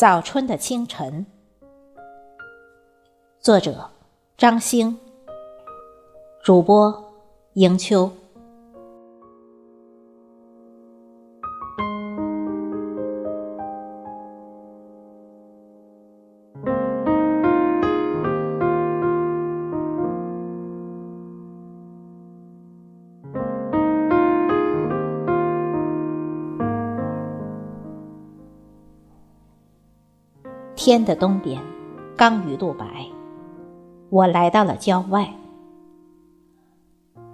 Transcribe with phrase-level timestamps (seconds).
[0.00, 1.26] 早春的清晨，
[3.38, 3.90] 作者
[4.38, 4.98] 张星，
[6.42, 7.12] 主播
[7.52, 8.10] 迎秋。
[30.82, 31.60] 天的东边，
[32.16, 32.86] 刚雨露白，
[34.08, 35.30] 我来到了郊外。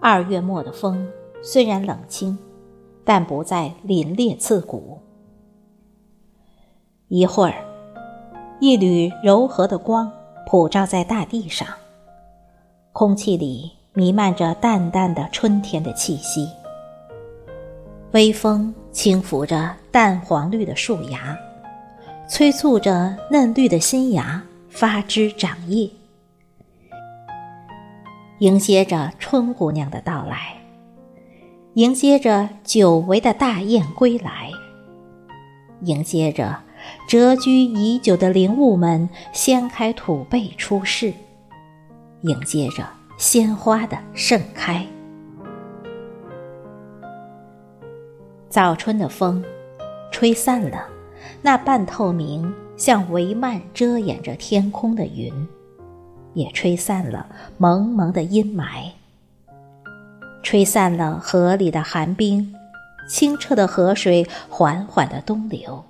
[0.00, 1.08] 二月末的风
[1.44, 2.36] 虽然冷清，
[3.04, 4.98] 但不再凛冽刺骨。
[7.06, 7.64] 一会儿，
[8.58, 10.10] 一缕柔和的光
[10.48, 11.68] 普照在大地上，
[12.92, 16.48] 空气里弥漫着淡淡的春天的气息。
[18.10, 21.38] 微风轻拂着淡黄绿的树芽。
[22.28, 25.88] 催促着嫩绿的新芽发枝长叶，
[28.40, 30.60] 迎接着春姑娘的到来，
[31.74, 34.50] 迎接着久违的大雁归来，
[35.82, 36.58] 迎接着
[37.08, 41.12] 蛰居已久的灵物们掀开土被出世，
[42.22, 42.84] 迎接着
[43.16, 44.84] 鲜花的盛开。
[48.48, 49.44] 早春的风，
[50.10, 50.95] 吹散了。
[51.42, 55.32] 那半透明、像帷幔遮掩着天空的云，
[56.34, 57.26] 也吹散了
[57.58, 58.90] 蒙蒙的阴霾，
[60.42, 62.54] 吹散了河里的寒冰，
[63.08, 65.82] 清澈的河水缓缓的东流，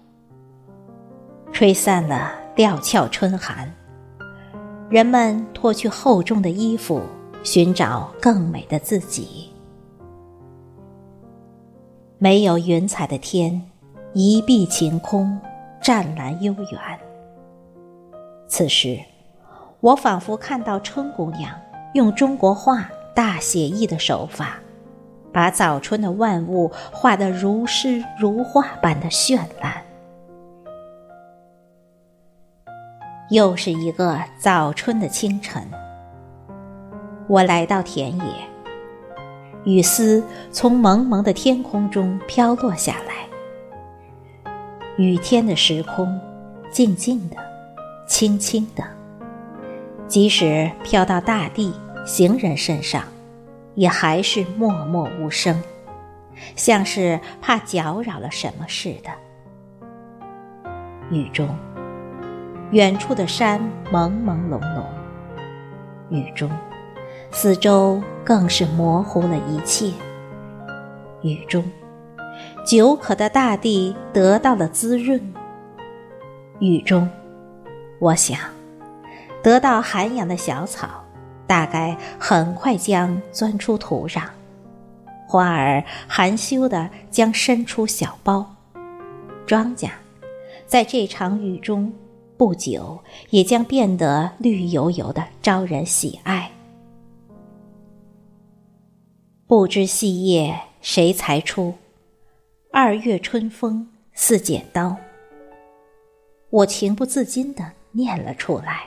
[1.52, 3.72] 吹散了料峭春寒。
[4.88, 7.02] 人们脱去厚重的衣服，
[7.42, 9.50] 寻找更美的自己。
[12.18, 13.70] 没有云彩的天。
[14.18, 15.38] 一碧晴空，
[15.78, 16.80] 湛蓝悠远。
[18.48, 18.98] 此时，
[19.80, 21.54] 我仿佛看到春姑娘
[21.92, 24.56] 用中国画大写意的手法，
[25.34, 29.82] 把早春的万物画得如诗如画般的绚烂。
[33.28, 35.62] 又是一个早春的清晨，
[37.28, 38.24] 我来到田野，
[39.64, 43.15] 雨丝从蒙蒙的天空中飘落下来。
[44.98, 46.18] 雨天的时空，
[46.70, 47.36] 静静的，
[48.06, 48.82] 轻轻的。
[50.08, 51.74] 即使飘到大地、
[52.06, 53.02] 行人身上，
[53.74, 55.62] 也还是默默无声，
[56.54, 59.10] 像是怕搅扰了什么似的。
[61.10, 61.46] 雨中，
[62.70, 63.60] 远处的山
[63.92, 64.82] 朦朦胧胧；
[66.08, 66.50] 雨中，
[67.30, 69.92] 四周更是模糊了一切。
[71.20, 71.62] 雨中。
[72.66, 75.20] 久渴的大地得到了滋润。
[76.60, 77.08] 雨中，
[78.00, 78.38] 我想，
[79.42, 81.04] 得到涵养的小草，
[81.46, 84.22] 大概很快将钻出土壤；
[85.26, 88.44] 花儿含羞的将伸出小苞；
[89.46, 89.90] 庄稼，
[90.66, 91.92] 在这场雨中，
[92.36, 96.50] 不久也将变得绿油油的，招人喜爱。
[99.46, 101.74] 不知细叶谁裁出？
[102.78, 104.94] 二月春风似剪刀，
[106.50, 108.86] 我情不自禁的念了出来。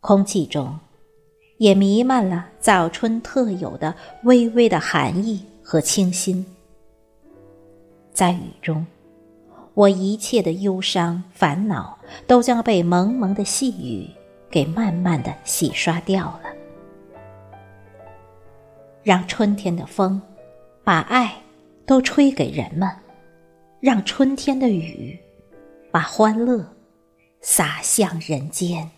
[0.00, 0.80] 空气中
[1.58, 6.42] 也弥漫了早春特有的微微的寒意和清新。
[8.10, 8.86] 在雨中，
[9.74, 14.08] 我一切的忧伤烦恼都将被蒙蒙的细雨
[14.50, 16.44] 给慢慢的洗刷掉了，
[19.02, 20.18] 让春天的风。
[20.90, 21.32] 把爱
[21.86, 22.90] 都吹给人们，
[23.78, 25.16] 让春天的雨
[25.92, 26.68] 把欢乐
[27.40, 28.90] 洒向人间。